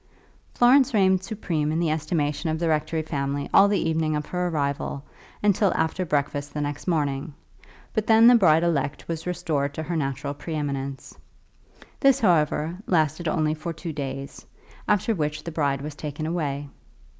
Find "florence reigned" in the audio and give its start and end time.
0.55-1.21